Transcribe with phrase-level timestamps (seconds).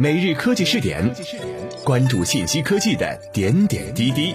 [0.00, 1.12] 每日科技试点，
[1.82, 4.32] 关注信息科技的点点滴滴。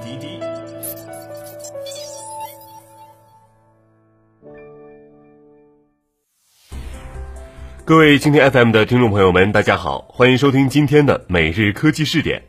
[7.85, 12.43] 各位今天 FM 的听众朋友们，大家好，欢迎收听今天的每日科技试点。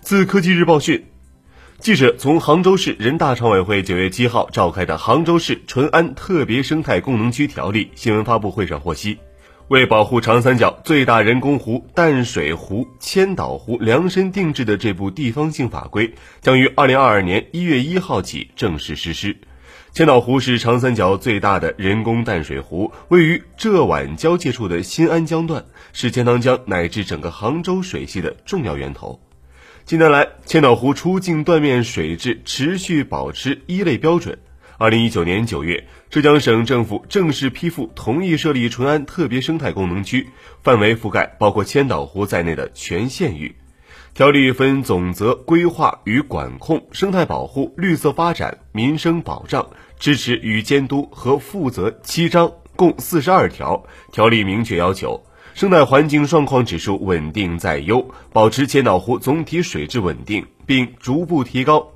[0.00, 1.06] 自科技日报讯，
[1.78, 9.18] 记者从杭州市人大常委会九月七号召开的杭州市淳安特别生态功能区条例新闻发布会上获悉。
[9.68, 19.36] 为保护长三角最大人工湖淡水湖千岛湖量身定制的这部地方性法规，将于二零二二年一月一号起正式实施。
[19.92, 29.20] 千岛湖是长三角最大的人工淡水湖，位于浙皖交界处的新安江段，是钱塘江乃至整个杭州水系的重要源头。
[29.84, 34.38] 近年来，千岛湖出境断面水质持续保持一类标准。
[34.78, 40.28] 二零一九年九月，浙江省政府正式批复同意设立淳安特别生态功能区，
[40.62, 43.56] 范围覆盖包括千岛湖在内的全县域。
[44.12, 49.66] 条例分总则、规划与管控、生态保护、绿色发展、民生保障、
[49.98, 53.82] 支持与监督和负责七章，共四十二条。
[54.12, 55.24] 条例明确要求，
[55.54, 61.92] 生态环境状况指数稳定在优，保持千岛湖总体水质稳定，并逐步提高。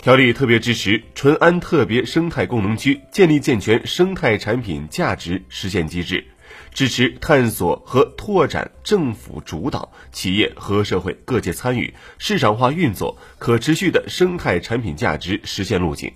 [0.00, 6.24] 条例特别支持淳安特别生态功能区建立健全生态产品价值实现机制，
[6.72, 16.12] 支持探索和拓展政府主导、企业和社会各界参与、市场化运作可持续的生态产品价值实现路径。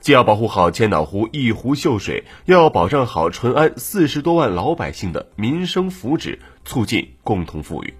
[0.00, 7.92] 既要保护好千岛湖一湖秀水，又要保障好淳安四十多万老百姓的民生福祉，促进共同富裕。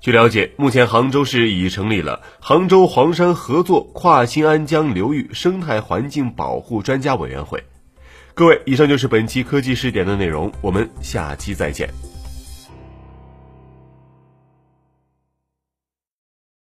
[0.00, 7.62] 据了解，目前杭州市已成立了杭州黄山合作跨新安江流域生态环境保护专家委员会。
[8.34, 12.15] 各位，以上就是本期科技视点的内容，我们下期再见。